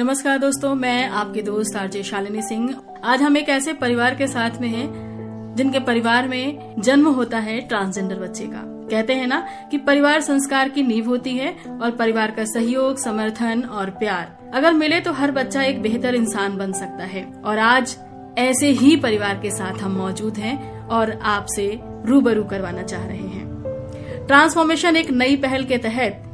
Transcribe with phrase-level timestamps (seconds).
[0.00, 4.50] नमस्कार दोस्तों, मैं आपकी दोस्त आरजे शालिनी सिंह। आज हम एक ऐसे परिवार के साथ
[4.60, 9.78] में हैं, जिनके परिवार में जन्म होता है ट्रांसजेंडर बच्चे का। कहते हैं ना कि
[9.78, 15.00] परिवार संस्कार की नींव होती है और परिवार का सहयोग, समर्थन और प्यार। अगर मिले
[15.00, 17.96] तो हर बच्चा एक बेहतर इंसान बन सकता है। और आज
[18.38, 24.26] ऐसे ही परिवार के साथ हम मौजूद हैं और आपसे रूबरू करवाना चाह रहे हैं।
[24.26, 26.26] ट्रांसफॉर्मेशन एक नई पहल के तहत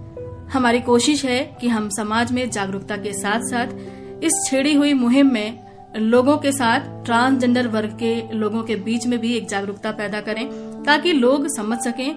[0.53, 5.33] हमारी कोशिश है कि हम समाज में जागरूकता के साथ साथ इस छेड़ी हुई मुहिम
[5.33, 10.21] में लोगों के साथ ट्रांसजेंडर वर्ग के लोगों के बीच में भी एक जागरूकता पैदा
[10.21, 10.47] करें,
[10.83, 12.17] ताकि लोग समझ सकें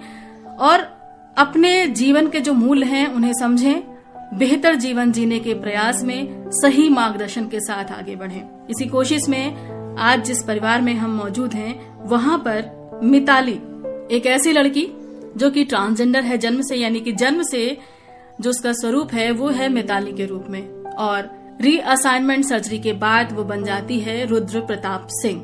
[0.60, 0.80] और
[1.38, 3.84] अपने जीवन के जो मूल हैं, उन्हें समझें,
[4.34, 9.96] बेहतर जीवन जीने के प्रयास में सही मार्गदर्शन के साथ आगे बढ़ें। इसी कोशिश में
[10.00, 13.60] आज जिस परिवार में हम मौजूद हैं, वहाँ पर मिताली,
[14.12, 14.88] एक ऐसी लड़की
[15.38, 17.78] जो कि ट्रांसजेंडर है जन्म से, यानी कि जन्म से
[18.42, 23.32] जो उसका स्वरूप है, वो है मिताली के रूप में। और रीअसाइनमेंट सर्जरी के बाद
[23.32, 25.42] वो बन जाती है रुद्र प्रताप सिंह।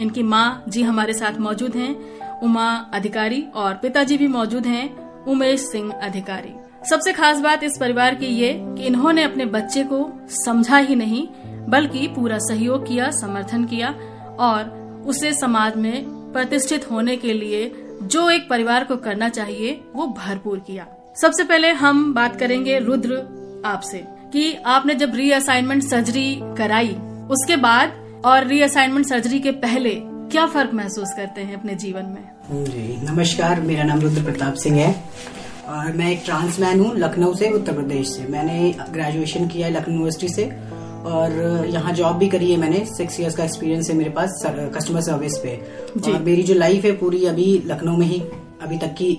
[0.00, 5.60] इनकी माँ जी हमारे साथ मौजूद हैं, उमा अधिकारी और पिताजी भी मौजूद हैं, उमेश
[5.60, 6.54] सिंह अधिकारी।
[6.90, 11.28] सबसे खास बात इस परिवार की ये कि इन्होंने अपने बच्चे को समझा ही नहीं,
[11.68, 13.94] बल्कि पूरा सहयोग किया, समर्थन किया
[14.38, 14.70] और
[15.06, 20.58] उसे समाज में प्रतिष्ठित होने के लिए जो एक परिवार को करना चाहिए, वो भरपूर
[20.58, 23.16] किया। सबसे पहले हम बात करेंगे रुद्र
[23.66, 23.98] आपसे
[24.32, 26.88] कि आपने जब रीअसाइनमेंट सर्जरी कराई
[27.30, 27.92] उसके बाद
[28.24, 29.94] और रीअसाइनमेंट सर्जरी के पहले
[30.30, 32.64] क्या फ़र्क महसूस करते हैं अपने जीवन में?
[32.64, 34.90] जी नमस्कार मेरा नाम रुद्र प्रताप सिंह है
[35.68, 39.94] और मैं एक ट्रांसमैन हूँ लखनऊ से उत्तर प्रदेश से। मैंने ग्रेजुएशन किया है लखनऊ
[39.94, 40.44] यूनिवर्सिटी से
[41.06, 45.00] और यहाँ जॉब भी करी है मैंने सिक्स इयर्स का एक्सपीरियंस है मेरे पास कस्टमर
[45.02, 45.56] सर्विस पे।
[46.06, 48.20] और मेरी जो लाइफ है पूरी अभी लखनऊ में ही
[48.62, 49.10] अभी तक की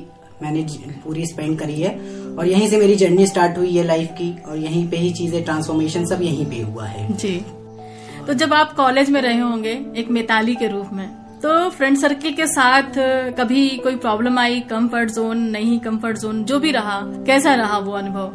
[0.41, 0.65] मैंने
[1.03, 1.89] पूरी स्पेंड करी है।
[2.39, 5.43] और यहीं से मेरी जर्नी स्टार्ट हुई है लाइफ की। और यहीं पे ही चीज़ें
[5.43, 7.37] ट्रांसफॉर्मेशन सब यहीं पे हुआ है। जी।
[8.27, 11.09] तो जब आप कॉलेज में रहे होंगे, एक मिताली के रूप में
[11.43, 12.97] तो फ्रेंड सर्किल के साथ
[13.37, 17.91] कभी कोई प्रॉब्लम आई कंफर्ट जोन नहीं कंफर्ट जोन जो भी रहा कैसा रहा वो
[17.93, 18.31] अनुभव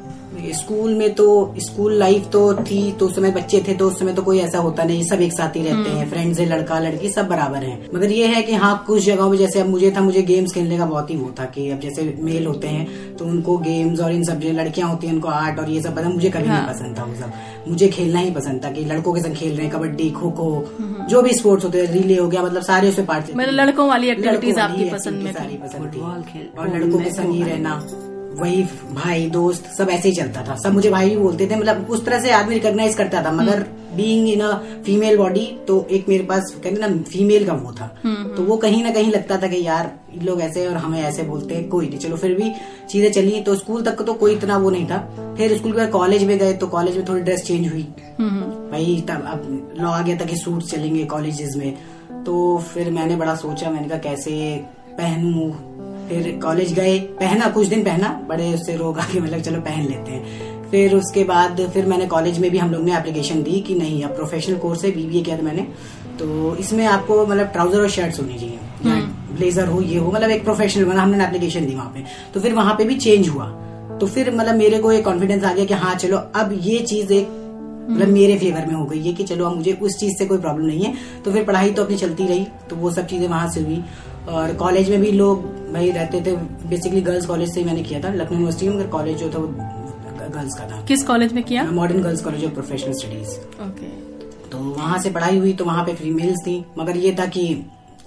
[0.53, 4.13] स्कूल में तो स्कूल लाइफ तो थी तो उस समय बच्चे थे तो उस समय
[4.13, 6.79] तो कोई ऐसा होता नहीं सब एक साथ ही रहते हम्म। हैं फ्रेंड्स है लड़का
[6.79, 9.91] लड़की सब बराबर हैं मगर ये है कि हाँ कुछ जगहों में जैसे अब मुझे
[9.97, 13.17] था मुझे गेम्स खेलने का बहुत ही वो था कि अब जैसे मेल होते हैं
[13.17, 16.15] तो उनको गेम्स और इन सब लड़कियाँ होती हैं उनको आर्ट और ये सब पसंद
[16.15, 19.13] मुझे कभी हाँ। नहीं पसंद था वो सब मुझे खेलना ही पसंद था कि लड़कों
[19.15, 22.29] के संग खेल रहे हैं कबड्डी खो खो। जो भी स्पोर्ट्स होते हैं रिले हो
[22.29, 26.01] गया मतलब सारे उसमें पार्ट मतलब लड़कों वाली एक्टिविटीज़ आपकी पसंद में सारी पसंद थी
[26.59, 27.75] और लड़कों के संग ही रहना
[28.33, 28.63] वही
[28.95, 32.05] भाई दोस्त सब ऐसे ही चलता था। सब मुझे भाई भी बोलते थे मतलब उस
[32.07, 33.65] तरह से आदमी रिकॉग्नाइज करता था। मगर
[33.97, 34.53] being in a
[34.85, 38.43] female body तो एक मेरे पास कहते ना फीमेल का वो था। हम्म, हम्म। तो
[38.43, 41.69] वो कहीं ना कहीं लगता था कि यार लोग ऐसे और हमें ऐसे बोलते हैं
[41.69, 42.51] कोई नहीं। चलो फिर भी
[42.91, 44.99] चीज़ें चली। तो स्कूल तक तो कोई इतना वो नहीं था।
[45.39, 47.87] फिर स्कूल के बाद कॉलेज में गए तो कॉलेज में थोड़ी ड्रेस चेंज हुई।
[48.19, 51.73] हम्म, भाई तब अब लॉ आ गया था कि सूट चलेंगे कॉलेजेस में।
[52.25, 54.33] तो फिर मैंने बड़ा सोचा मैंने कहा कैसे
[54.93, 55.51] पहनू?
[56.13, 60.13] फिर कॉलेज गए पहना कुछ दिन पहना बड़े उससे रोग आके मतलब चलो पहन लेते
[60.13, 63.75] हैं। फिर उसके बाद फिर मैंने कॉलेज में भी हम लोग ने एप्लीकेशन दी कि
[63.75, 65.67] नहीं अब प्रोफेशनल कोर्स है बीबीए किया था मैंने।
[66.19, 68.59] तो इसमें आपको मतलब ट्राउज़र और शर्ट्स होनी चाहिए।
[69.33, 72.41] ब्लेजर हम्म। हो ये हो मतलब एक प्रोफेशनल मतलब हमने एप्लीकेशन दी वहाँ पे। तो
[72.41, 73.47] फिर वहाँ पे भी चेंज हुआ।
[74.01, 77.13] तो फिर मतलब मेरे को एक कॉन्फिडेंस आ गया कि हाँ चलो अब ये चीज़
[77.13, 77.29] एक
[77.83, 80.27] मतलब हम्म। मेरे फेवर में हो गई है कि चलो अब मुझे उस चीज़ से
[80.27, 80.95] कोई प्रॉब्लम नहीं है।
[81.25, 83.83] तो फिर पढ़ाई तो अपनी चलती रही तो वो सब चीज़ें वहाँ से हुई।
[84.29, 86.37] और कॉलेज में भी लोग भाई रहते थे।
[86.69, 89.47] बेसिकली गर्ल्स कॉलेज से मैंने किया था। लखनऊ यूनिवर्सिटी में कॉलेज जो था वो
[90.29, 91.65] गर्ल्स का था। किस कॉलेज में किया?
[91.71, 93.91] Modern girls college of professional studies okay
[94.51, 97.45] तो वहाँ से पढ़ाई हुई तो वहाँ पे फीमेल्स थी। मगर ये था कि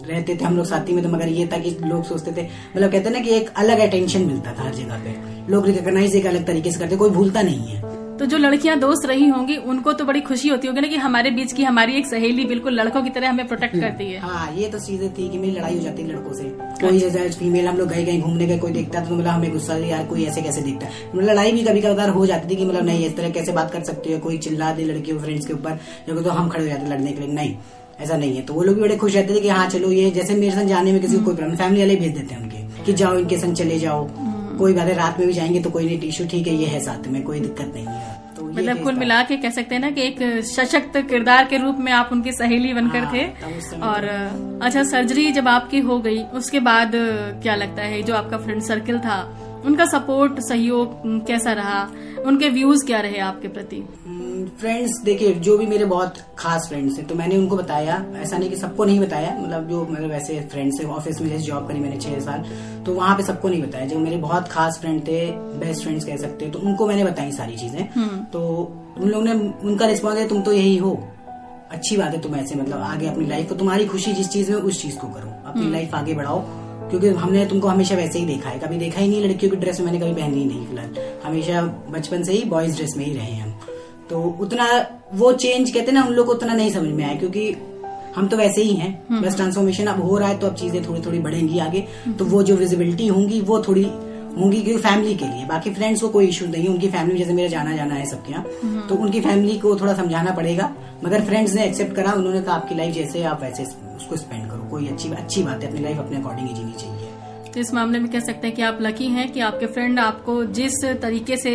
[0.01, 2.91] रहते थे हम लोग साथी में तो मगर ये था कि लोग सोचते थे मतलब
[2.91, 5.15] कहते ना कि एक अलग अटेंशन मिलता था हर जगह पे।
[5.51, 7.81] लोग रिकॉग्नाइज एक अलग तरीके से करते कोई भूलता नहीं है।
[8.19, 11.31] तो जो लड़कियाँ दोस्त रही होंगी उनको तो बड़ी खुशी होती होगी ना कि हमारे
[11.31, 14.69] बीच की हमारी एक सहेली बिल्कुल लड़कों की तरह हमें प्रोटेक्ट करती है। हाँ ये
[14.69, 16.43] तो चीज़ें थी कि मेरी लड़ाई हो जाती है लड़कों से।
[16.81, 19.77] कोई जैसे फीमेल हम लोग गए कहीं घूमने गए कोई देखता तो मतलब हमें गुस्सा
[19.77, 20.85] यार कोई ऐसे कैसे देखता?
[20.85, 23.51] है मतलब लड़ाई भी कभी कभार हो जाती थी कि मतलब नहीं इस तरह कैसे
[23.51, 24.19] बात कर सकते हो?
[24.19, 27.34] कोई चिल्ला दे लड़कियों फ्रेंड्स के ऊपर तो हम खड़े हो जाते लड़ने के लिए।
[27.34, 27.55] नहीं
[28.01, 30.09] ऐसा नहीं है। तो वो लोग भी बड़े खुश रहते थे कि हाँ चलो ये
[30.11, 32.84] जैसे मेरे संग जाने में किसी को कोई प्रॉब्लम फैमिली वाले भेज देते हैं उनके
[32.85, 34.07] कि जाओ इनके संग चले जाओ।
[34.57, 36.79] कोई बात है रात में भी जाएँगे तो कोई नहीं टिश्यू ठीक है ये है
[36.79, 38.04] साथ में कोई दिक्कत नहीं है।
[38.55, 41.91] मतलब कुल मिला के कह सकते हैं ना कि एक सशक्त किरदार के रूप में
[41.91, 43.28] आप उनकी सहेली बनकर हाँ, थे।
[43.78, 44.03] और
[44.63, 46.91] अच्छा सर्जरी जब आपकी हो गई उसके बाद
[47.43, 49.41] क्या लगता है जो आपका फ्रेंड सर्कल था?
[49.66, 51.91] उनका सपोर्ट सहयोग कैसा रहा?
[52.25, 53.84] उनके व्यूज़ क्या रहे आपके प्रति?
[54.59, 58.49] फ्रेंड्स देखिए जो भी मेरे बहुत खास फ्रेंड्स हैं तो मैंने उनको बताया। ऐसा नहीं
[58.49, 61.79] कि सबको नहीं बताया मतलब जो मतलब ऐसे फ्रेंड्स है ऑफ़िस में जैसे जॉब करी
[61.79, 62.45] मैंने छह साल
[62.85, 65.25] तो वहाँ पे सबको नहीं बताया। जो मेरे बहुत खास फ्रेंड थे
[65.59, 68.41] बेस्ट फ्रेंड्स कह सकते हैं तो उनको मैंने बताई सारी चीज़ें। हम्म। तो
[68.97, 69.33] उन लोगों ने
[69.63, 70.91] उनका रिस्पॉन्स है तुम तो यही हो।
[71.71, 74.57] अच्छी बात है तुम ऐसे मतलब आगे अपनी लाइफ को तुम्हारी खुशी जिस चीज़ में
[74.57, 76.43] उस चीज़ को करो। अपनी लाइफ आगे बढ़ाओ।
[76.89, 79.79] क्योंकि हमने तुमको हमेशा वैसे ही देखा है। कभी देखा ही नहीं लड़कियों की ड्रेस
[79.79, 83.13] में मैंने कभी पहनी ही नहीं फ़िलहाल। हमेशा बचपन से ही बॉयज़ ड्रेस में ही
[83.13, 83.54] रहे हैं हम।
[84.09, 84.66] तो उतना
[85.13, 87.49] वो चेंज कहते ना उन लोग को उतना नहीं समझ में आया क्योंकि
[88.16, 91.02] हम तो वैसे ही हैं। बस ट्रांसफॉर्मेशन अब हो रहा है तो अब चीज़ें थोड़ी
[91.02, 91.85] थोड़ी बढ़ेंगी आगे।
[92.19, 93.84] तो वो जो विजिबिलिटी होंगी वो थोड़ी
[94.37, 97.49] होंगी क्योंकि फैमिली के लिए। बाकी फ्रेंड्स को कोई इशू नहीं उनकी फैमिली जैसे मेरा
[97.49, 100.72] जाना जाना है सबके यहाँ। तो उनकी फैमिली को थोड़ा समझाना पड़ेगा।
[101.03, 104.69] मगर फ्रेंड्स ने एक्सेप्ट करा उन्होंने कहा आपकी लाइफ जैसे आप वैसे उसको स्पेंड करो।
[104.69, 106.94] कोई अच्छी अच्छी बात है अपनी लाइफ अपने अकॉर्डिंग ही जीनी चाहिए।
[107.55, 110.34] तो इस मामले में कह सकते हैं कि आप लकी हैं कि आपके फ्रेंड आपको
[110.55, 111.52] जिस तरीके से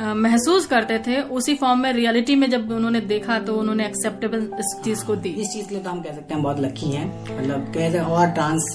[0.00, 4.74] महसूस करते थे उसी फॉर्म में रियलिटी में जब उन्होंने देखा तो उन्होंने एक्सेप्टेबल इस
[4.84, 7.06] चीज़ को दी। इस चीज़ के लिए तो हम कह सकते हैं बहुत लकी हैं।
[7.38, 8.68] मतलब कहते हैं और ट्रांस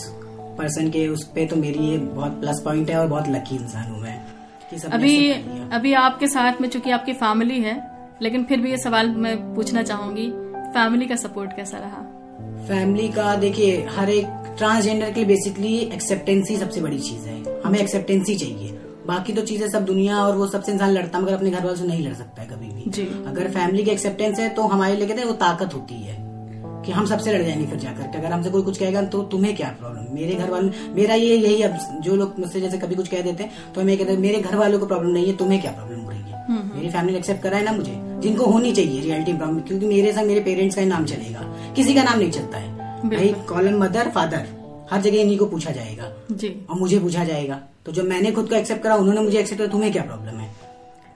[0.57, 3.91] पर्सन के उस पे तो मेरी ये बहुत प्लस पॉइंट है और बहुत लकी इंसान
[3.91, 4.17] हूँ मैं
[4.93, 5.31] अभी।
[5.73, 7.75] अभी आपके साथ में चूँकि आपकी फैमिली है
[8.21, 10.29] लेकिन फिर भी ये सवाल मैं पूछना चाहूँगी
[10.73, 12.03] फैमिली का सपोर्ट कैसा रहा?
[12.67, 17.79] फैमिली का देखिए हर एक ट्रांसजेंडर के लिए बेसिकली एक्सेप्टेंसी सबसे बड़ी चीज़ है। हमें
[17.79, 18.77] एक्सेप्टेंसी चाहिए।
[19.07, 21.85] बाकी तो चीज़ें सब दुनिया और वो सबसे इंसान लड़ता मगर अपने घर वालों से
[21.85, 25.21] नहीं लड़ सकता है कभी भी। अगर फैमिली की एक्सेप्टेंस है तो हमारे लिए कहते
[25.21, 26.15] हैं वो ताकत होती है
[26.85, 29.55] कि हम सबसे लड़ जाएँगे फिर जाकर। के अगर हमसे कोई कुछ कहेगा तो तुम्हें
[29.55, 33.07] क्या प्रॉब्लम मेरे घर वालों मेरा ये यही अब जो लोग मुझसे जैसे कभी कुछ
[33.07, 35.61] कह देते हैं तो हमें कहते हैं मेरे घर वालों को प्रॉब्लम नहीं है तुम्हें
[35.61, 36.45] क्या प्रॉब्लम हो रही है
[36.75, 40.13] मेरी फैमिली ने एक्सेप्ट करा है ना मुझे। जिनको होनी चाहिए रियलिटी प्रॉब्लम क्योंकि मेरे
[40.13, 41.41] साथ मेरे पेरेंट्स का ही नाम चलेगा।
[41.75, 44.45] किसी का नाम नहीं चलता है। भाई कॉलम मदर फादर
[44.91, 48.49] हर जगह इन्हीं को पूछा जाएगा। जी। और मुझे पूछा जाएगा। तो जब मैंने खुद
[48.49, 50.49] को एक्सेप्ट करा उन्होंने मुझे एक्सेप्ट करा तुम्हें क्या प्रॉब्लम है?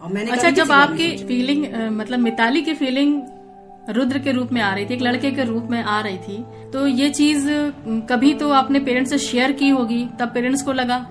[0.02, 3.22] और मैंने अच्छा जब आपकी फीलिंग मतलब मिताली की फीलिंग
[3.90, 6.44] रुद्र के रूप में आ रही थी एक लड़के के रूप में आ रही थी
[6.74, 7.48] तो ये चीज़
[8.10, 11.06] कभी तो आपने पेरेंट्स से शेयर की होगी तब पेरेंट्स को लगा?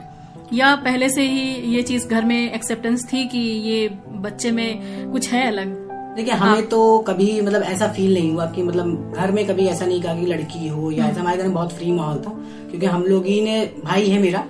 [0.53, 1.43] या पहले से ही
[1.75, 3.89] ये चीज़ घर में एक्सेप्टेंस थी कि ये
[4.21, 5.90] बच्चे में कुछ है अलग?
[6.21, 9.87] देखिए हमें तो कभी मतलब ऐसा फील नहीं हुआ कि मतलब घर में कभी ऐसा
[9.87, 12.31] नहीं कहा कि लड़की हो या ऐसा हमारे घर में बहुत फ्री माहौल था
[12.71, 14.45] क्योंकि हम लोग ही ने भाई है मेरा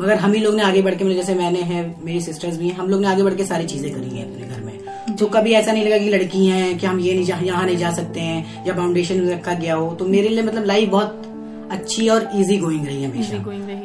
[0.00, 2.68] मगर हम ही लोग ने आगे बढ़ के मतलब जैसे मैंने है मेरी सिस्टर्स भी
[2.68, 5.26] हैं हम लोग ने आगे बढ़ के सारी चीज़ें करी हैं अपने घर में। तो
[5.26, 7.90] कभी ऐसा नहीं लगा कि लड़की हैं कि हम ये नहीं जा यहाँ नहीं जा
[7.90, 12.28] सकते हैं या फाउंडेशन रखा गया हो। तो मेरे लिए मतलब लाइफ बहुत अच्छी और
[12.34, 13.36] इजी गोइंग रही है हमेशा।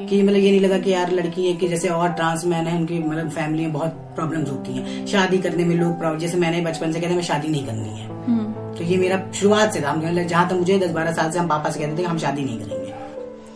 [0.10, 2.78] कि मतलब ये नहीं लगा कि यार लड़की है कि जैसे और ट्रांस मैन है
[2.78, 6.92] उनकी मतलब फैमिली में बहुत प्रॉब्लम्स होती हैं। शादी करने में लोग जैसे मैंने बचपन
[6.92, 10.26] से कहते मैं शादी नहीं करनी है। हम्म। तो ये मेरा शुरुआत से था। हम
[10.26, 12.60] जहाँ तक मुझे दस बारह साल से हम पापा से कहते थे हम शादी नहीं
[12.60, 12.88] करेंगे।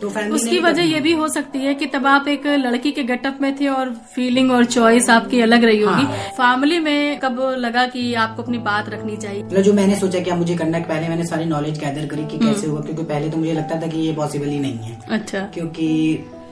[0.00, 3.02] तो फैमिली उसकी वजह ये भी हो सकती है कि तब आप एक लड़की के
[3.02, 7.40] गेटअप में थे और फीलिंग और चॉइस आपकी अलग रही होगी। हाँ। फैमिली में कब
[7.58, 9.42] लगा कि आपको अपनी बात रखनी चाहिए?
[9.42, 12.38] मतलब जो मैंने सोचा कि मुझे करना है पहले मैंने सारी नॉलेज गैदर करी कि
[12.38, 15.40] कैसे होगा क्योंकि पहले तो मुझे लगता था कि ये पॉसिबल ही नहीं है। अच्छा।
[15.54, 15.88] क्योंकि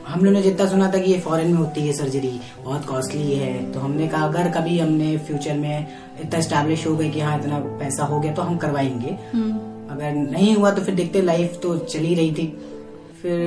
[0.09, 3.33] हम लोग ने जितना सुना था कि ये फॉरेन में होती है सर्जरी बहुत कॉस्टली
[3.33, 5.87] है तो हमने कहा अगर कभी हमने फ्यूचर में
[6.23, 9.53] इतना स्टैब्लिश हो गए कि हाँ इतना पैसा हो गया तो हम करवाएँगे। हम्म।
[9.95, 12.47] अगर नहीं हुआ तो फिर देखते लाइफ तो चली रही थी।
[13.23, 13.41] फिर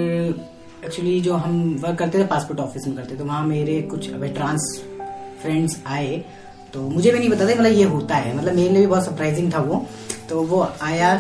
[0.86, 4.30] एक्चुअली जो हम वर्क करते थे पासपोर्ट ऑफ़िस में करते थे वहाँ मेरे कुछ अभी
[4.30, 4.82] ट्रांस
[5.42, 6.24] फ्रेंड्स आए
[6.74, 9.06] तो मुझे भी नहीं पता था मतलब ये होता है। मतलब मेरे लिए भी बहुत
[9.06, 9.86] सरप्राइजिंग था वो।
[10.30, 11.16] तो वो आया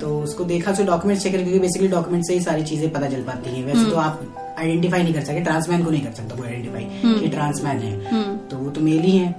[0.00, 3.22] तो उसको देखा उसके डॉक्यूमेंट चेक क्योंकि बेसिकली डॉक्यूमेंट से ही सारी चीज़ें पता चल
[3.22, 4.22] पाती हैं। वैसे तो आप
[4.58, 8.56] आइडेंटिफाई नहीं कर सके ट्रांसमैन को नहीं कर सकता कोई आइडेंटिफाई कि ट्रांसमैन है। तो
[8.56, 9.32] वो तो मेल ही है।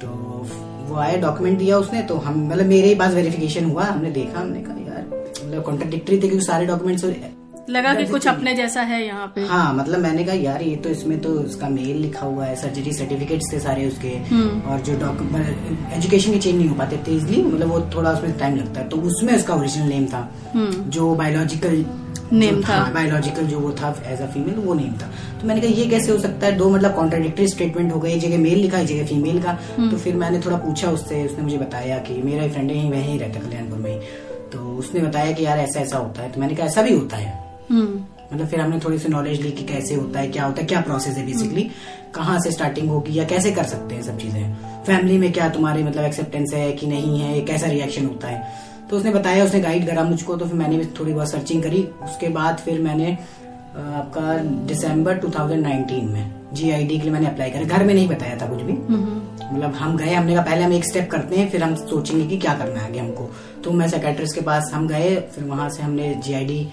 [0.00, 0.08] तो
[0.88, 4.40] वो आया डॉक्यूमेंट दिया उसने तो हम मतलब मेरे ही पास वेरिफिकेशन हुआ हमने देखा
[4.40, 5.04] हमने कहा यार
[5.44, 7.04] मतलब कॉन्ट्रडिक्टरी थे क्योंकि सारे डॉक्यूमेंट्स
[7.68, 10.88] लगा कि कुछ अपने जैसा है यहाँ पे। हाँ मतलब मैंने कहा यार ये तो
[10.90, 14.12] इसमें तो उसका मेल लिखा हुआ है सर्जरी सर्टिफिकेट्स थे सारे उसके
[14.70, 18.38] और जो डॉक्यूमेंट एजुकेशन के चेंज नहीं हो पाते थे इजिली मतलब वो थोड़ा उसमें
[18.38, 21.84] टाइम लगता है। तो उसमें उसका ओरिजिनल नेम था। जो बायोलॉजिकल
[22.32, 25.10] नेम था। बायोलॉजिकल जो वो था एज अ फीमेल वो नेम था।
[25.40, 26.52] तो मैंने कहा ये कैसे हो सकता है?
[26.52, 29.96] दो मतलब कॉन्ट्राडिक्टरी स्टेटमेंट हो गए एक जगह मेल लिखा एक जगह फीमेल का। तो
[29.96, 33.40] फिर मैंने थोड़ा पूछा उससे उसने मुझे बताया कि मेरा फ्रेंड है वहीं ही रहता
[33.40, 34.00] कल्याणपुर में।
[34.52, 37.16] तो उसने बताया कि यार ऐसा ऐसा होता है। तो मैंने कहा ऐसा भी होता
[37.16, 40.60] है। हम्म मतलब फिर हमने थोड़ी सी नॉलेज ली कि कैसे होता है क्या होता
[40.60, 41.62] है क्या प्रोसेस है बेसिकली
[42.14, 44.54] कहाँ से स्टार्टिंग होगी या कैसे कर सकते हैं सब चीज़ें।
[44.86, 48.66] फैमिली में क्या तुम्हारी मतलब एक्सेप्टेंस है कि नहीं है कैसा रिएक्शन होता है?
[48.90, 51.82] तो उसने बताया उसने गाइड करा मुझको तो फिर मैंने भी थोड़ी बहुत सर्चिंग करी।
[52.04, 53.12] उसके बाद फिर मैंने
[53.76, 58.46] आपका दिसंबर 2019 में जीआईडी के लिए मैंने अप्लाई करा। घर में नहीं बताया था
[58.46, 61.74] कुछ भी। मतलब हम गए हमने कहा पहले हम एक स्टेप करते हैं फिर हम
[61.76, 63.30] सोचेंगे कि क्या करना है आगे हमको।
[63.64, 66.68] तो मैं सेक्रेटरीज के पास हम गए फिर वहाँ से हमने जीआईडी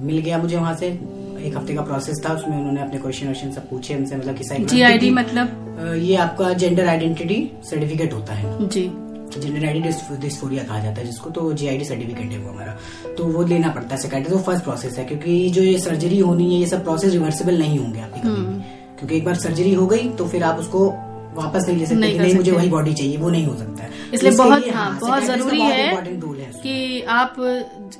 [0.00, 3.50] मिल गया मुझे वहाँ से। एक हफ़्ते का प्रोसेस था उसमें उन्होंने अपने क्वेश्चन वोश्चन
[3.52, 5.94] सब पूछे हमसे मतलब कि जीआईडी मतलब?
[5.98, 8.90] ये आपका जेंडर आइडेंटिटी सर्टिफिकेट होता है। जी।
[9.38, 9.80] जनरल
[10.20, 12.76] डिस्फोरिया कहा जाता है जिसको तो जीआईडी सर्टिफिकेट है वो हमारा।
[13.18, 16.54] तो वो लेना पड़ता है सेकेंड तो फ़र्स्ट प्रोसेस है क्योंकि जो ये सर्जरी होनी
[16.54, 18.60] है ये सब प्रोसेस रिवर्सिबल नहीं होंगे आपकी कभी हम्म।
[18.98, 20.88] क्योंकि एक बार सर्जरी हो गई तो फिर आप उसको
[21.38, 24.32] वापस नहीं ले सकते नहीं, नहीं मुझे वही बॉडी चाहिए वो नहीं हो सकता। इसलिए
[24.32, 25.96] बहुत हाँ, हाँ बहुत ज़रूरी है,
[26.62, 27.34] कि आप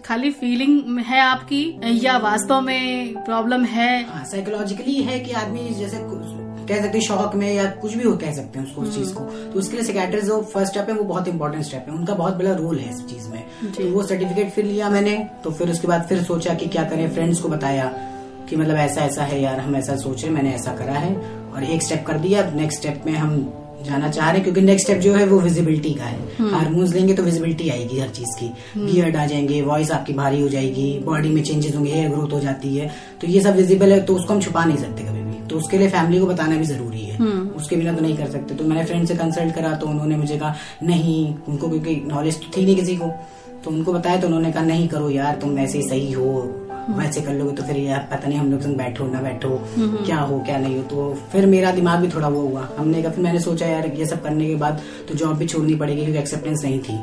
[0.04, 1.62] खाली फीलिंग है आपकी
[2.04, 6.06] या वास्तव में प्रॉब्लम है। साइकोलॉजिकली हाँ, है कि आदमी जैसे
[6.68, 9.12] कह सकते हैं शौक में या कुछ भी हो कह सकते हैं उसको उस चीज़
[9.14, 11.94] को। हम्म। तो उसके लिए सेक्रेटरी जो फ़र्स्ट स्टेप है वो बहुत इंपॉर्टेंट स्टेप है।
[11.94, 15.50] उनका बहुत बड़ा रोल है इस चीज़ में। तो वो सर्टिफिकेट फिर लिया मैंने तो
[15.50, 17.86] फिर उसके बाद फिर सोचा कि क्या करें फ्रेंड्स को बताया
[18.50, 21.14] कि मतलब ऐसा ऐसा है यार हम ऐसा सोचे मैंने ऐसा करा है।
[21.58, 24.60] और एक स्टेप कर दिया अब नेक्स्ट स्टेप में हम जाना चाह रहे हैं क्योंकि
[24.60, 26.18] नेक्स्ट स्टेप जो है वो विजिबिलिटी का है।
[26.50, 28.46] हार्मोन्स। लेंगे तो विजिबिलिटी आएगी हर चीज़ की।
[28.78, 32.32] बियर्ड हम्म। आ जाएँगे वॉइस आपकी भारी हो जाएगी बॉडी में चेंजेस होंगे हेयर ग्रोथ
[32.32, 35.22] हो जाती है। तो ये सब विजिबल है तो उसको हम छुपा नहीं सकते कभी
[35.22, 38.16] भी। तो उसके लिए फैमिली को बताना भी ज़रूरी है। हम्म। उसके बिना तो नहीं
[38.16, 41.96] कर सकते। तो मैंने फ्रेंड से कंसल्ट करा तो उन्होंने मुझे कहा नहीं उनको क्योंकि
[42.06, 43.12] नॉलेज तो थी नहीं किसी को।
[43.64, 47.20] तो उनको बताया तो उन्होंने कहा नहीं करो यार तुम ऐसे ही सही हो। वैसे
[47.20, 50.38] कर लोगे तो फिर ये पता नहीं हम लोग संग बैठो ना बैठो क्या हो
[50.40, 53.40] क्या नहीं हो। तो फिर मेरा दिमाग भी थोड़ा वो हुआ। हमने कहा फिर मैंने
[53.40, 56.78] सोचा यार ये सब करने के बाद तो जॉब भी छोड़नी पड़ेगी क्योंकि एक्सेप्टेंस नहीं
[56.80, 56.96] थी।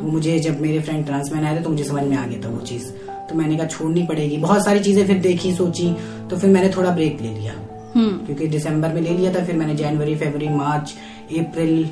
[0.00, 2.48] वो मुझे जब मेरे फ्रेंड ट्रांसमैन आए थे तो मुझे समझ में आ गया था
[2.48, 2.90] वो चीज़।
[3.28, 5.94] तो मैंने कहा छोड़नी पड़ेगी। बहुत सारी चीज़ें फिर देखी सोची
[6.30, 7.52] तो फिर मैंने थोड़ा ब्रेक ले लिया।
[7.94, 10.94] हम्म। क्योंकि दिसंबर में ले लिया था फिर मैंने जनवरी फरवरी मार्च
[11.38, 11.88] अप्रैल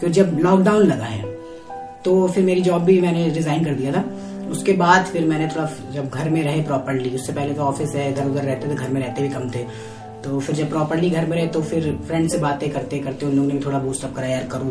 [0.00, 1.30] फिर जब लॉकडाउन लगा है
[2.04, 4.04] तो फिर मेरी जॉब भी मैंने रिजाइन कर दिया था।
[4.52, 8.10] उसके बाद फिर मैंने थोड़ा जब घर में रहे प्रॉपरली उससे पहले तो ऑफ़िस है
[8.12, 9.64] इधर उधर रहते थे घर में रहते भी कम थे।
[10.24, 13.32] तो फिर जब प्रॉपरली घर में रहे तो फिर फ्रेंड से बातें करते करते उन
[13.36, 14.64] लोगों ने थोड़ा बूस्टअप करा यार करो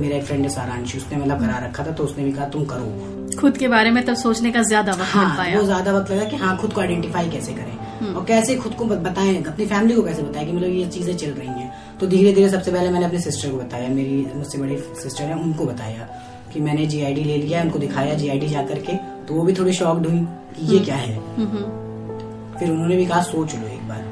[0.00, 2.64] मेरा एक फ्रेंड है सारांशी उसने मतलब करा रखा था तो उसने भी कहा तुम
[2.64, 6.10] करो। खुद के बारे में तब सोचने का ज़्यादा वक्त हाँ, पाया। वो ज़्यादा वक्त
[6.10, 7.76] लगा कि हाँ खुद को आइडेंटिफाई कैसे करें?
[8.00, 11.16] हम्म। और कैसे खुद को बताएँ अपनी फैमिली को कैसे बताएँ कि मतलब ये चीज़ें
[11.16, 11.72] चल रही हैं?
[12.00, 15.34] तो धीरे धीरे सबसे पहले मैंने अपने सिस्टर को बताया मेरी मुझसे बड़ी सिस्टर है
[15.34, 16.08] उनको बताया।
[16.52, 20.06] कि मैंने जीआईडी ले लिया उनको दिखाया जीआईडी जा करके तो वो भी थोड़ी शॉक्ड
[20.06, 24.04] हुई कि ये हम्म। क्या है। हम्म। फिर उन्होंने भी कहा सोच लो एक बार।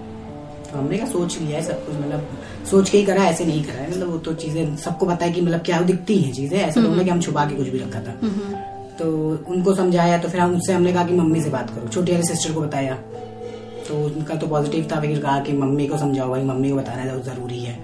[0.73, 2.29] तो हमने कहा सोच लिया है सब कुछ मतलब
[2.71, 5.33] सोच के ही करा ऐसे नहीं करा है। मतलब वो तो चीज़ें सबको पता है
[5.33, 8.01] कि मतलब क्या दिखती है चीज़ें ऐसा तो कि हम छुपा के कुछ भी रखा
[8.01, 8.13] था।
[8.99, 9.07] तो
[9.49, 12.25] उनको समझाया तो फिर हम उससे हमने कहा कि मम्मी से बात करो। छोटी वाली
[12.25, 12.95] सिस्टर को बताया।
[13.89, 17.05] तो उनका तो पॉजिटिव था फिर कहा कि मम्मी को समझाओ भाई मम्मी को बताना
[17.05, 17.75] ज़रूरी है।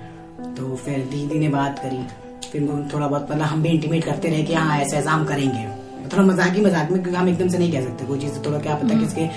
[0.55, 2.24] तो फिर दीदी ने बात करी।
[2.55, 5.67] फिर थोड़ा बहुत मतलब हम भी इंटीमेट करते रहे कि हाँ ऐसा ऐसा हम करेंगे
[6.07, 8.59] थोड़ा मज़ाक ही मज़ाक में क्योंकि हम एकदम से नहीं कह सकते कोई चीज़ थोड़ा
[8.59, 9.29] क्या पता हम्म। किसके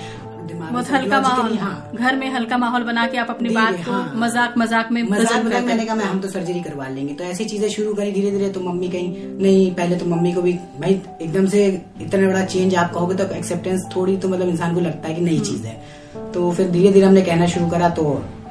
[0.52, 4.12] बहुत हल्का माहौल हाँ। घर में हल्का माहौल बना के आप अपनी बात को हाँ।
[4.16, 7.44] मज़ाक मज़ाक में मज़ाक मज़ाक मैंने कहा मैं हम तो सर्जरी करवा लेंगे तो ऐसी
[7.44, 11.00] चीज़ें शुरू करी धीरे धीरे तो मम्मी कहीं नहीं पहले तो मम्मी को भी भाई
[11.22, 11.66] एकदम से
[12.00, 15.20] इतना बड़ा चेंज आप कहोगे तो एक्सेप्टेंस थोड़ी तो मतलब इंसान को लगता है कि
[15.20, 18.04] नई हम्म। चीज़ है तो फिर धीरे धीरे हमने कहना शुरू करा तो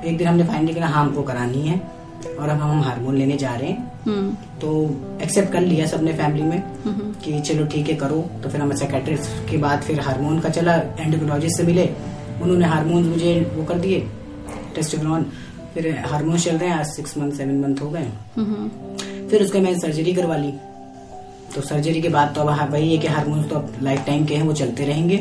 [0.05, 1.81] एक दिन हमने फाइनली किया हाँ हमको करानी है
[2.29, 4.69] और अब हम हारमोन लेने जा रहे हैं हम्म। तो
[5.21, 8.75] एक्सेप्ट कर लिया सबने फैमिली में हम्म। कि चलो ठीक है करो तो फिर हम
[8.75, 9.15] सेक्रेटरी
[9.49, 11.89] के बाद फिर हारमोन का चला एंडोक्रोलॉजिस्ट से मिले
[12.41, 13.99] उन्होंने हारमोन मुझे वो कर दिए
[14.75, 15.25] टेस्टोग्रॉन
[15.73, 18.07] फिर हारमोन चल रहे हैं आज सिक्स मंथ सेवन मंथ हो गए
[18.37, 20.53] हम्म। फिर उसके मैंने सर्जरी करवा ली
[21.55, 24.25] तो सर्जरी के बाद तो अब हाँ, वही है कि हार्मोन तो अब लाइफ टाइम
[24.25, 25.17] के हैं वो चलते रहेंगे।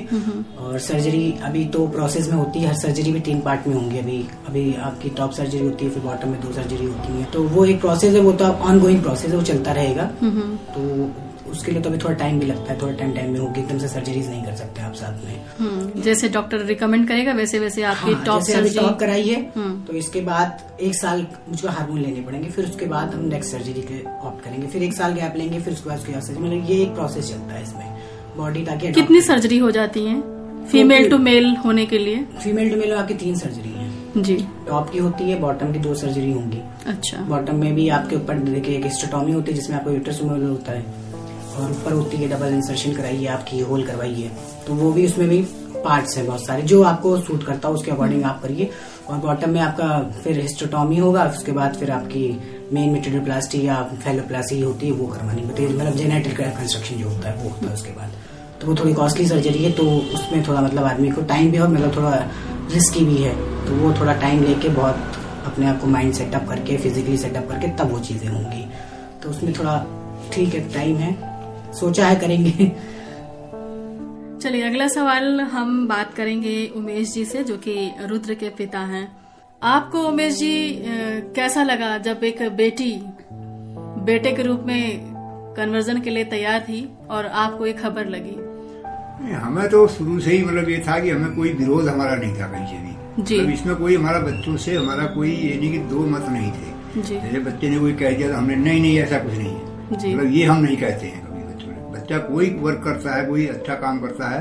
[0.58, 3.98] और सर्जरी अभी तो प्रोसेस में होती है हर सर्जरी भी तीन पार्ट में होंगी
[3.98, 4.18] अभी।
[4.48, 7.64] अभी आपकी टॉप सर्जरी होती है फिर बॉटम में दो सर्जरी होती है। तो वो
[7.64, 11.10] एक प्रोसेस है वो तो ऑन गोइंग प्रोसेस है वो चलता रहेगा। तो
[11.50, 13.78] उसके लिए तो अभी थोड़ा टाइम भी लगता है थोड़ा टाइम टाइम में होगी एकदम
[13.78, 17.82] से सर्जरीज नहीं कर सकते आप साथ में। हम्म, जैसे डॉक्टर रिकमेंड करेगा वैसे वैसे
[17.82, 22.00] आपकी हाँ, टॉप सर्जरी टॉप कराई है हम्म। तो इसके बाद एक साल मुझको हार्मोन
[22.00, 25.34] लेने पड़ेंगे फिर उसके बाद हम नेक्स्ट सर्जरी के ऑप्ट करेंगे फिर एक साल गैप
[25.36, 27.96] लेंगे फिर उसके बाद उसके बाद सर्जरी मतलब ये एक प्रोसेस चलता है इसमें
[28.36, 30.36] बॉडी ताकि कितनी सर्जरी हो जाती है?
[30.66, 32.26] फीमेल टू मेल होने के लिए?
[32.44, 34.36] फीमेल टू मेल आपकी तीन सर्जरी है। जी।
[34.68, 38.34] टॉप की होती है बॉटम की दो सर्जरी होंगी। अच्छा। बॉटम में भी आपके ऊपर
[38.34, 38.86] देखिए एक
[39.34, 41.05] होती है जिसमें आपको यूट्रस होता है।
[41.56, 44.30] और ऊपर होती है डबल इंसर्शन कराइए, आपकी होल करवाइए।
[44.66, 45.42] तो वो भी उसमें भी
[45.84, 48.70] पार्ट्स हैं बहुत सारे। जो आपको सूट करता है, उसके अकॉर्डिंग आप करिए।
[49.08, 49.88] और बॉटम में आपका
[50.22, 52.40] फिर हिस्टोटॉमी होगा, उसके बाद फिर आपकी
[52.72, 57.50] मेन मेटेरियोप्लास्टी या फेलोप्लास्टी होती है, वो करवानी। मतलब जेनेटिक कंस्ट्रक्शन जो होता है, वो
[57.50, 58.10] होता है उसके बाद।
[58.60, 59.82] तो वो थोड़ी कॉस्टली सर्जरी है तो
[60.14, 62.10] उसमें थोड़ा मतलब आदमी को टाइम भी और मतलब थोड़ा
[62.72, 63.34] रिस्की भी है।
[63.66, 67.68] तो वो थोड़ा टाइम लेके बहुत अपने आप को माइंड सेटअप करके फिजिकली सेटअप करके,
[67.68, 68.64] तब वो चीज़ें होंगी।
[69.22, 69.84] तो उसमें थोड़ा
[70.32, 71.35] ठीक है टाइम है।
[71.76, 72.72] सोचा है करेंगे।
[74.40, 77.74] चलिए अगला सवाल हम बात करेंगे उमेश जी से जो कि
[78.06, 79.06] रुद्र के पिता हैं।
[79.62, 80.82] आपको उमेश जी
[81.36, 82.92] कैसा लगा जब एक बेटी
[84.06, 85.14] बेटे के रूप में
[85.56, 88.36] कन्वर्जन के लिए तैयार थी और आपको एक खबर लगी?
[89.34, 92.46] हमें तो शुरू से ही मतलब ये था कि हमें कोई विरोध हमारा नहीं था
[92.46, 95.78] कहीं से भी। जी। मतलब इसमें कोई हमारा बच्चों से हमारा कोई ये नहीं कि
[95.90, 99.18] दो मत नहीं थे। जैसे बच्चे ने कोई कह दिया तो हमने नहीं नहीं ऐसा
[99.18, 101.25] कुछ नहीं है। मतलब ये हम नहीं कहते हैं।
[102.06, 104.40] बच्चा कोई वर्क करता है कोई अच्छा काम करता है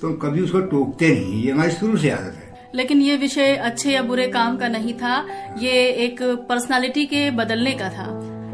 [0.00, 3.90] तो कभी उसको टोकते नहीं ये हमारी शुरू से आदत है। लेकिन ये विषय अच्छे
[3.90, 5.14] या बुरे काम का नहीं था
[5.58, 5.72] ये
[6.04, 8.06] एक पर्सनालिटी के बदलने का था।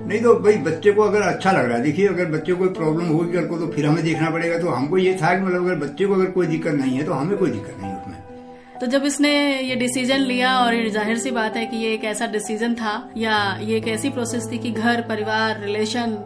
[0.06, 2.68] नहीं तो भाई बच्चे को अगर अच्छा लग रहा है देखिए अगर बच्चे को कोई
[2.74, 5.64] प्रॉब्लम होगी कल को तो फिर हमें देखना पड़ेगा तो हमको ये था कि मतलब
[5.64, 8.86] अगर बच्चे को अगर कोई दिक्कत नहीं है तो हमें कोई दिक्कत नहीं उसमें। तो
[8.88, 12.74] जब इसने ये डिसीज़न लिया और ज़ाहिर सी बात है कि ये एक ऐसा डिसीज़न
[12.76, 16.16] था या ये एक ऐसी प्रोसेस थी कि घर परिवार रिलेशन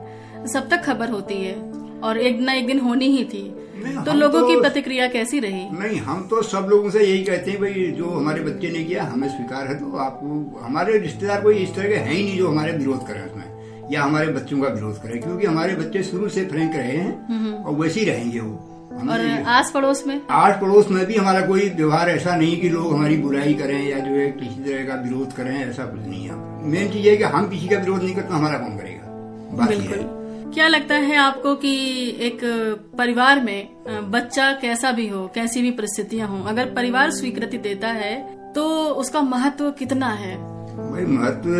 [0.53, 1.57] सब तक खबर होती है।
[2.03, 3.55] और एक न एक दिन होनी ही थी।
[4.07, 5.65] तो लोगों तो, की प्रतिक्रिया कैसी रही?
[5.71, 9.05] नहीं हम तो सब लोगों से यही कहते हैं भाई जो हमारे बच्चे ने किया
[9.05, 12.49] हमें स्वीकार है तो आपको हमारे रिश्तेदार कोई इस तरह के है ही नहीं जो
[12.49, 16.45] हमारे विरोध करें उसमें या हमारे बच्चों का विरोध करें क्योंकि हमारे बच्चे शुरू से
[16.45, 18.65] फ्रेंक रहे हैं। और वैसे ही रहेंगे वो।
[19.11, 20.21] और आस पड़ोस में?
[20.31, 23.99] आस पड़ोस में भी हमारा कोई व्यवहार ऐसा नहीं कि लोग हमारी बुराई करें या
[23.99, 26.37] जो है किसी तरह का विरोध करें ऐसा कुछ नहीं है।
[26.67, 29.07] मेन चीज़ है कि हम किसी का विरोध नहीं करते हमारा कौन करेगा?
[29.57, 30.18] बात बिल्कुल।
[30.55, 31.71] क्या लगता है आपको कि
[32.21, 32.41] एक
[32.99, 38.17] परिवार में बच्चा कैसा भी हो कैसी भी परिस्थितियाँ हो अगर परिवार स्वीकृति देता है
[38.55, 38.65] तो
[38.95, 40.37] उसका महत्व कितना है?
[40.37, 41.51] भाई महत्व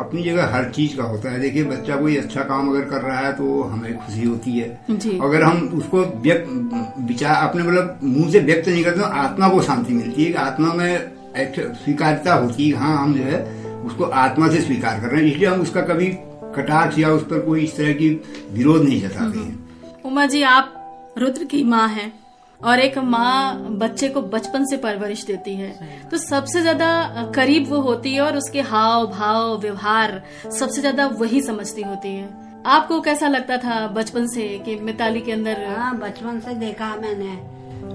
[0.00, 3.18] अपनी जगह हर चीज़ का होता है। देखिए बच्चा कोई अच्छा काम अगर कर रहा
[3.18, 8.30] है तो हमें खुशी होती है। जी। अगर हम उसको व्यक्त विचार अपने मतलब मुँह
[8.32, 12.78] से व्यक्त नहीं करते तो आत्मा को शांति मिलती है। आत्मा में स्वीकारता होती है
[12.78, 13.42] हाँ हम जो है
[13.84, 16.06] उसको आत्मा से स्वीकार कर रहे हैं। इसलिए हम उसका कभी
[16.54, 18.08] कटाक्ष या उस पर कोई इस तरह की
[18.52, 22.12] विरोध नहीं जताते हैं। उमा जी आप रुद्र की माँ हैं
[22.60, 25.70] और एक माँ बच्चे को बचपन से परवरिश देती है।
[26.10, 31.40] तो सबसे ज़्यादा करीब वो होती है और उसके हाव भाव व्यवहार सबसे ज़्यादा वही
[31.42, 32.28] समझती होती है।
[32.66, 37.32] आपको कैसा लगता था बचपन से कि मिताली के अंदर हाँ बचपन से देखा मैंने।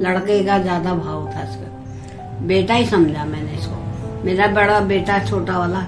[0.04, 5.58] लड़के का ज़्यादा भाव था इसका। बेटा ही समझा मैंने इसको। मेरा बड़ा बेटा छोटा
[5.60, 5.80] वाला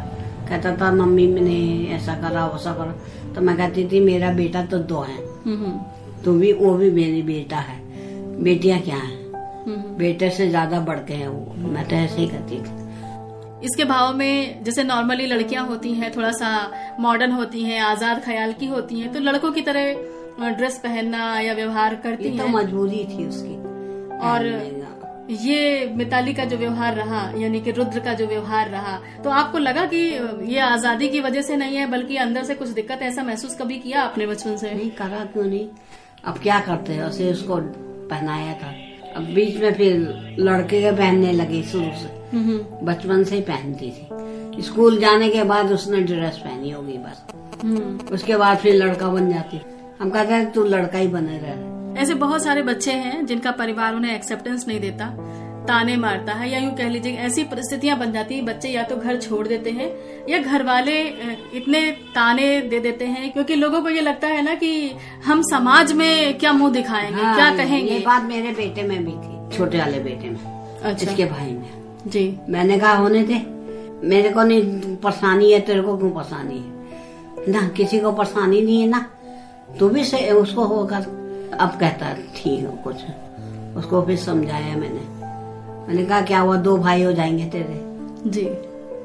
[0.50, 1.60] कहता था मम्मी मैंने
[1.96, 2.94] ऐसा करा वैसा करा।
[3.36, 5.18] तो मैं कहती थी मेरा बेटा तो दो है।
[6.24, 7.78] तो भी वो भी मेरी बेटा है।
[8.44, 9.18] बेटियाँ क्या है?
[9.98, 14.14] बेटे से ज़्यादा बढ़ के हैं वो। मैं तो ऐसे ही कहती थी। इसके भाव
[14.16, 16.50] में जैसे नॉर्मली लड़कियाँ होती हैं थोड़ा सा
[17.00, 21.54] मॉडर्न होती हैं आज़ाद ख्याल की होती हैं तो लड़कों की तरह ड्रेस पहनना या
[21.54, 23.56] व्यवहार करती तो मजबूरी थी उसकी।
[24.22, 24.46] और
[25.30, 29.58] ये मिताली का जो व्यवहार रहा यानी कि रुद्र का जो व्यवहार रहा तो आपको
[29.58, 29.98] लगा कि
[30.54, 33.78] ये आज़ादी की वजह से नहीं है बल्कि अंदर से कुछ दिक्कत ऐसा महसूस कभी
[33.80, 34.74] किया आपने बचपन से?
[34.74, 35.68] नहीं करा क्यों नहीं?
[36.26, 37.04] अब क्या करते हैं?
[37.04, 37.56] उसे उसको
[38.08, 38.74] पहनाया था।
[39.16, 39.98] अब बीच में फिर
[40.40, 45.30] लड़के के पहनने लगे शुरू से। हम्म, हम्म। बचपन से ही पहनती थी। स्कूल जाने
[45.30, 47.24] के बाद उसने ड्रेस पहनी होगी बस।
[47.64, 49.62] हम्म। उसके बाद फिर लड़का बन जाती।
[50.00, 53.96] हम कहते हैं तू लड़का ही बने रहे। ऐसे बहुत सारे बच्चे हैं जिनका परिवार
[53.96, 55.06] उन्हें एक्सेप्टेंस नहीं देता
[55.68, 58.96] ताने मारता है या यूँ कह लीजिए ऐसी परिस्थितियाँ बन जाती है बच्चे या तो
[58.96, 59.90] घर छोड़ देते हैं
[60.30, 61.02] या घर वाले
[61.54, 64.92] इतने ताने दे देते हैं क्योंकि लोगों को ये लगता है ना कि
[65.26, 69.12] हम समाज में क्या मुँह दिखाएँगे हाँ, क्या कहेंगे। ये बात मेरे बेटे में भी
[69.12, 70.40] थी छोटे वाले बेटे में
[70.84, 71.70] अच्छा। इसके भाई में।
[72.08, 73.42] जी। मैंने कहा होने दे।
[74.08, 77.52] मेरे को नहीं परेशानी है तेरे को क्यों परेशानी है?
[77.52, 79.06] ना किसी को परेशानी नहीं है ना।
[79.80, 81.00] तू भी से उसको होगा।
[81.54, 82.96] अब कहता ठीक है कुछ
[83.78, 85.02] उसको फिर समझाया मैंने।
[85.88, 86.56] मैंने कहा क्या हुआ?
[86.56, 87.82] दो भाई हो जाएँगे तेरे?
[88.30, 88.46] जी।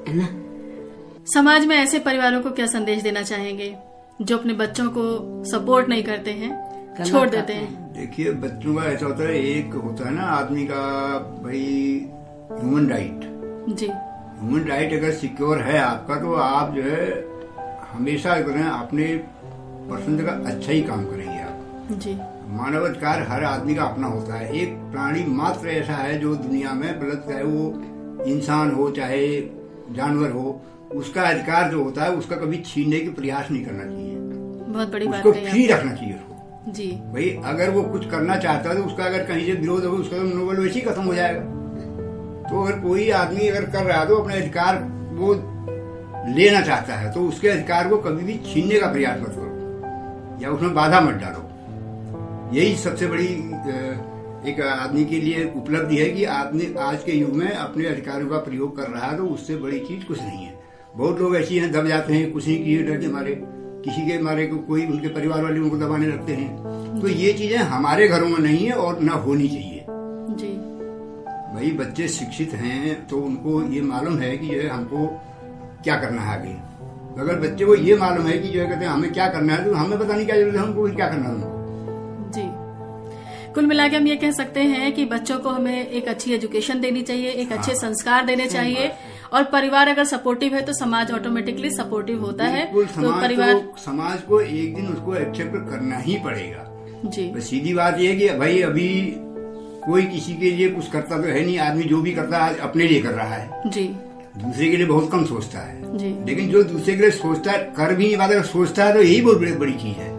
[0.08, 0.28] है ना?
[1.34, 3.76] समाज में ऐसे परिवारों को क्या संदेश देना चाहेंगे
[4.22, 7.92] जो अपने बच्चों को सपोर्ट नहीं करते हैं छोड़ देते हैं?
[7.92, 11.62] देखिए बच्चों का ऐसा होता है एक होता है ना आदमी का भाई
[12.52, 13.20] ह्यूमन राइट
[13.76, 17.24] जी। ह्यूमन राइट अगर सिक्योर है आपका तो आप जो है
[17.92, 18.34] हमेशा
[18.78, 19.04] अपने
[19.90, 24.52] पर्सन का अच्छा ही काम करेंगे आप। जी। मानवाधिकार हर आदमी का अपना होता है।
[24.56, 29.26] एक प्राणी मात्र ऐसा है जो दुनिया में गलत चाहे वो इंसान हो चाहे
[29.90, 30.60] जानवर हो
[30.94, 34.14] उसका अधिकार जो होता है उसका कभी छीनने की प्रयास नहीं करना चाहिए।
[34.68, 38.70] बहुत बड़ी उसको बात फ्री रखना चाहिए उसको। जी। भाई अगर वो कुछ करना चाहता
[38.70, 41.14] है तो उसका अगर कहीं से विरोध हो उसका तो मनोबल वैसे ही खत्म हो
[41.14, 41.40] जाएगा।
[42.50, 44.78] तो अगर कोई आदमी अगर कर रहा है तो अपने अधिकार
[45.12, 45.34] वो
[46.34, 50.50] लेना चाहता है तो उसके अधिकार को कभी भी छीनने का प्रयास मत करो। या
[50.50, 51.40] उसमें बाधा मत डालो।
[52.54, 53.24] यही सबसे बड़ी
[54.50, 58.38] एक आदमी के लिए उपलब्धि है कि आदमी आज के युग में अपने अधिकारों का
[58.38, 60.52] प्रयोग कर रहा है तो उससे बड़ी चीज़ कुछ नहीं है।
[60.96, 63.34] बहुत लोग ऐसी हैं दब जाते हैं कुछ नहीं किए डर के मारे
[63.84, 67.56] किसी के मारे को कोई उनके परिवार वाले उनको दबाने लगते हैं। तो ये चीज़ें
[67.72, 69.84] हमारे घरों में नहीं है और न होनी चाहिए।
[70.38, 70.52] जी।
[71.54, 75.06] भाई बच्चे शिक्षित हैं तो उनको ये मालूम है कि जो है हमको
[75.84, 76.54] क्या करना है आगे।
[77.22, 79.64] अगर बच्चे को ये मालूम है कि जो है कहते हैं हमें क्या करना है
[79.64, 81.62] तो हमें पता नहीं क्या ज़रूरत है हमको क्या करना है
[83.54, 86.80] कुल मिला के हम ये कह सकते हैं कि बच्चों को हमें एक अच्छी एजुकेशन
[86.80, 88.90] देनी चाहिए एक अच्छे हाँ। संस्कार देने चाहिए
[89.32, 94.22] और परिवार अगर सपोर्टिव है तो समाज ऑटोमेटिकली सपोर्टिव होता है। तो परिवार को समाज
[94.22, 96.64] को एक दिन उसको एक्सेप्ट करना ही पड़ेगा।
[97.04, 98.88] जी। बस सीधी बात यह है कि भाई अभी
[99.84, 102.86] कोई किसी के लिए कुछ करता तो है नहीं आदमी जो भी करता है अपने
[102.86, 103.86] लिए कर रहा है। जी।
[104.36, 107.58] दूसरे के लिए बहुत कम सोचता है। जी। लेकिन जो दूसरे के लिए सोचता है
[107.76, 110.12] कर भी नहीं पाता अगर सोचता है तो यही बहुत बड़ी चीज़ है।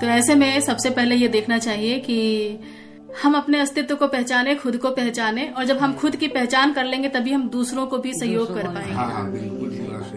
[0.00, 2.58] तो ऐसे में सबसे पहले ये देखना चाहिए कि
[3.22, 6.84] हम अपने अस्तित्व को पहचाने खुद को पहचाने और जब हम खुद की पहचान कर
[6.84, 9.24] लेंगे तभी हम दूसरों को भी सहयोग कर पाएँगे। हाँ हाँ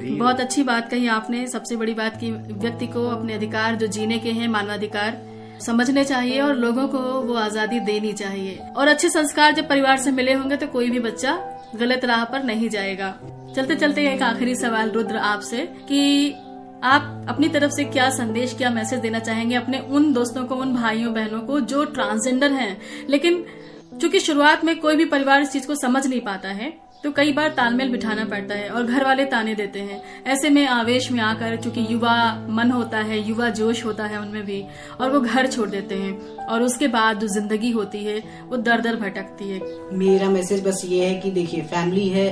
[0.10, 4.20] बहुत अच्छी बात कही आपने। सबसे बड़ी बात की व्यक्ति को अपने अधिकार जो जीने
[4.20, 5.22] के हैं मानवाधिकार
[5.62, 10.12] समझने चाहिए और लोगों को वो आज़ादी देनी चाहिए। और अच्छे संस्कार जब परिवार से
[10.12, 11.38] मिले होंगे तो कोई भी बच्चा
[11.76, 13.14] गलत राह पर नहीं जाएगा।
[13.56, 16.34] चलते चलते एक आखिरी सवाल रुद्र आपसे कि
[16.84, 20.74] आप अपनी तरफ़ से क्या संदेश, क्या मैसेज देना चाहेंगे अपने उन दोस्तों को, उन
[20.76, 22.78] भाइयों, बहनों को जो ट्रांसजेंडर हैं?
[23.10, 23.44] लेकिन
[24.02, 26.72] चूँकि शुरुआत में कोई भी परिवार इस चीज़ को समझ नहीं पाता है
[27.04, 30.66] तो कई बार तालमेल बिठाना पड़ता है और घर वाले ताने देते हैं। ऐसे में
[30.68, 32.14] आवेश में आकर चूँकि युवा
[32.50, 34.64] मन होता है, युवा जोश होता है उनमें भी,
[35.02, 36.14] और वो घर छोड़ देते हैं,
[36.46, 38.18] और उसके बाद जो ज़िंदगी होती है,
[38.50, 39.60] वो दर दर भटकती है।
[39.94, 42.30] मेरा मैसेज बस ये है कि देखिए फैमिली है,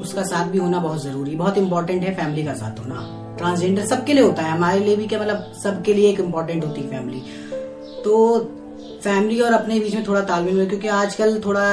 [0.00, 4.12] उसका साथ भी होना बहुत ज़रूरी, बहुत इम्पोर्टेंट है फैमिली का साथ होना। ट्रांसजेंडर सबके
[4.12, 7.22] लिए होता है। हमारे लिए भी क्या मतलब सबके लिए एक इम्पोर्टेंट होती है फैमिली
[8.04, 8.38] तो
[9.04, 11.66] फैमिली और अपने बीच में थोड़ा तालमेल में क्योंकि आजकल थोड़ा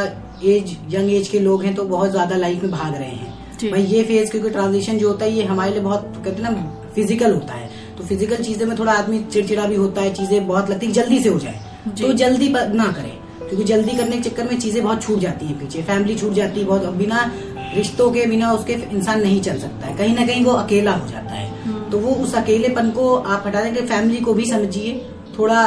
[0.46, 3.32] एज यंग एज के लोग हैं तो बहुत ज़्यादा लाइफ में भाग रहे हैं।
[3.64, 6.90] भाई ये फ़ेज़ क्योंकि ट्रांजिशन जो होता है ये हमारे लिए बहुत कहते हैं ना
[6.96, 10.70] फ़िज़िकल होता है। तो फ़िज़िकल चीज़ें में थोड़ा आदमी चिड़चिड़ा भी होता है चीज़ें बहुत
[10.70, 14.50] लगती है जल्दी से हो जाए। तो जल्दी ना करें क्योंकि जल्दी करने के चक्कर
[14.50, 17.32] में चीज़ें बहुत छूट जाती है पीछे। फैमिली छूट जाती है बहुत बिना
[17.76, 21.08] रिश्तों के बिना उसके इंसान नहीं चल सकता है। कहीं ना कहीं वो अकेला हो
[21.10, 21.52] जाता है।
[21.94, 24.94] तो वो उस अकेलेपन को आप हटा देंगे फैमिली को भी समझिए
[25.38, 25.64] थोड़ा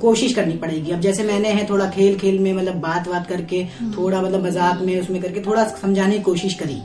[0.00, 3.62] कोशिश करनी पड़ेगी। अब जैसे मैंने है थोड़ा खेल खेल में मतलब बात बात करके
[3.96, 6.80] थोड़ा मतलब मज़ाक में उसमें करके थोड़ा समझाने की कोशिश करी।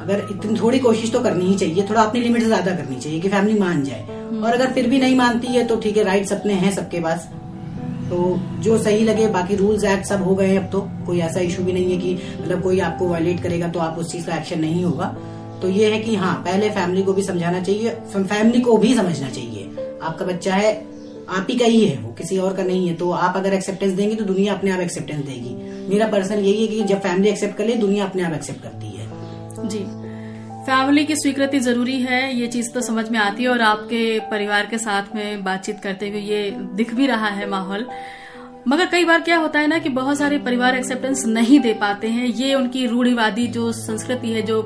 [0.00, 3.20] अगर इतनी थोड़ी कोशिश तो करनी ही चाहिए थोड़ा अपनी लिमिट से ज़्यादा करनी चाहिए
[3.20, 4.06] कि फैमिली मान जाए।
[4.42, 7.28] और अगर फिर भी नहीं मानती है तो ठीक है राइट्स अपने हैं सबके पास।
[8.10, 11.62] तो जो सही लगे बाकी रूल्स एक्ट सब हो गए अब तो। कोई ऐसा इशू
[11.62, 14.60] भी नहीं है कि मतलब कोई आपको वायलेट करेगा तो आप उस चीज़ का एक्शन
[14.60, 15.14] नहीं होगा।
[15.62, 19.28] तो ये है कि हाँ पहले फैमिली को भी समझाना चाहिए फैमिली को भी समझना
[19.28, 19.64] चाहिए।
[20.02, 20.72] आपका बच्चा है,
[21.28, 23.92] आप ही का ही है, वो किसी और का नहीं है तो आप अगर एक्सेप्टेंस
[23.92, 25.54] देंगे तो दुनिया अपने आप एक्सेप्टेंस देगी।
[25.90, 28.86] मेरा पर्सनल यही है कि जब फैमिली एक्सेप्ट कर ले, दुनिया अपने आप एक्सेप्ट करती
[28.88, 29.78] है। जी।
[30.66, 34.66] फैमिली की स्वीकृति ज़रूरी है, ये चीज़ तो समझ में आती है और आपके परिवार
[34.66, 37.86] के साथ में बातचीत करते हुए ये दिख भी रहा है माहौल।
[38.68, 42.08] मगर कई बार क्या होता है ना कि बहुत सारे परिवार एक्सेप्टेंस नहीं दे पाते
[42.08, 44.62] हैं। ये उनकी रूढ़िवादी जो संस्कृति है, जो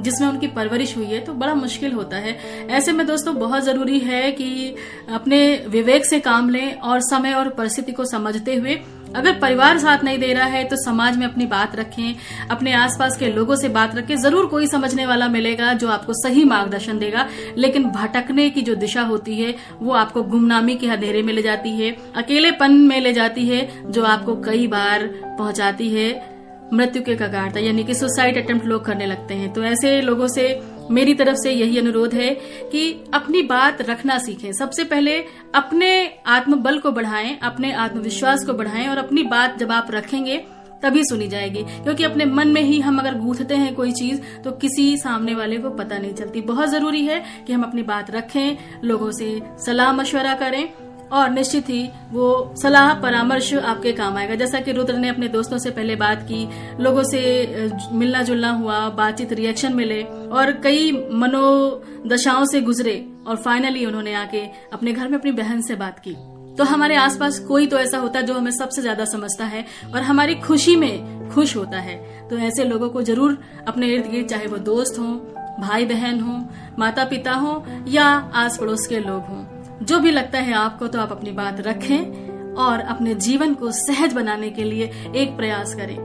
[0.00, 2.36] जिसमें उनकी परवरिश हुई है तो बड़ा मुश्किल होता है।
[2.68, 4.74] ऐसे में दोस्तों, बहुत ज़रूरी है कि
[5.10, 8.78] अपने विवेक से काम लें और समय और परिस्थिति को समझते हुए।
[9.16, 12.14] अगर परिवार साथ नहीं दे रहा है तो समाज में अपनी बात रखें,
[12.50, 16.44] अपने आसपास के लोगों से बात रखें। ज़रूर कोई समझने वाला मिलेगा जो आपको सही
[16.44, 21.32] मार्गदर्शन देगा, लेकिन भटकने की जो दिशा होती है, वो आपको गुमनामी के अंधेरे में
[21.32, 25.06] ले जाती है, अकेलेपन में ले जाती है, जो आपको कई बार
[25.38, 26.35] पहुंचाती है।
[26.72, 30.28] मृत्यु के कगार तक, यानी कि सुसाइड अटेम्प्ट लोग करने लगते हैं। तो ऐसे लोगों
[30.28, 32.30] से, मेरी तरफ़ से यही अनुरोध है
[32.72, 35.18] कि अपनी बात रखना सीखें। सबसे पहले
[35.54, 40.36] अपने आत्मबल को बढ़ाएँ, अपने आत्मविश्वास को बढ़ाएँ और अपनी बात जब आप रखेंगे,
[40.82, 44.50] तभी सुनी जाएगी। क्योंकि अपने मन में ही हम अगर गूंथते हैं कोई चीज़ तो
[44.52, 48.56] किसी सामने वाले को पता नहीं चलती। बहुत ज़रूरी है कि हम अपनी बात रखें,
[48.84, 50.68] लोगों से सलाह मशवरा करें
[51.12, 55.58] और निश्चित ही वो सलाह, परामर्श आपके काम आएगा। जैसा कि रुद्र ने अपने दोस्तों
[55.58, 56.46] से पहले बात की,
[56.80, 63.84] लोगों से मिलना जुलना हुआ, बातचीत रिएक्शन मिले और कई मनोदशाओं से गुजरे और फाइनली
[63.86, 64.40] उन्होंने आके
[64.72, 66.16] अपने घर में अपनी बहन से बात की।
[66.56, 69.64] तो हमारे आसपास कोई तो ऐसा होता है जो हमें सबसे ज़्यादा समझता है
[69.94, 71.96] और हमारी खुशी में खुश होता है।
[72.28, 73.38] तो ऐसे लोगों को ज़रूर
[73.68, 75.16] अपने इर्द गिर्द, चाहे वो दोस्त हों
[75.58, 76.40] भाई बहन हों
[76.78, 79.44] माता पिता हों या आस पड़ोस के लोग हों
[79.82, 84.12] जो भी लगता है आपको तो आप अपनी बात रखें और अपने जीवन को सहज
[84.12, 85.96] बनाने के लिए एक प्रयास करें।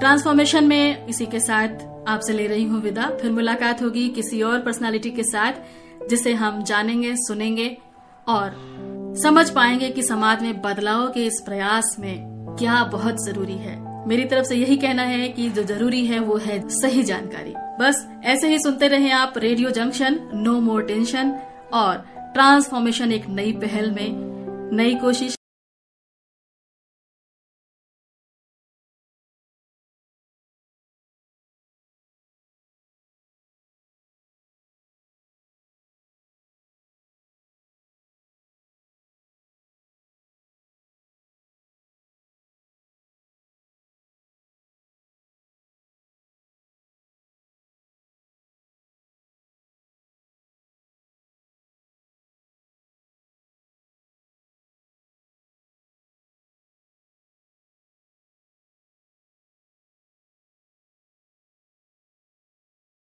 [0.00, 4.60] ट्रांसफॉर्मेशन में इसी के साथ आपसे ले रही हूँ विदा। फिर मुलाकात होगी किसी और
[4.60, 5.52] पर्सनालिटी के साथ,
[6.10, 7.76] जिसे हम जानेंगे, सुनेंगे
[8.28, 13.76] और समझ पाएँगे कि समाज में बदलाव के इस प्रयास में क्या बहुत ज़रूरी है।
[14.08, 18.06] मेरी तरफ़ से यही कहना है कि जो ज़रूरी है, वो है सही जानकारी। बस
[18.24, 21.34] ऐसे ही सुनते रहे आप radio junction, no more tension
[21.72, 24.08] और ट्रांसफॉर्मेशन एक नई पहल में
[24.76, 25.36] नई कोशिश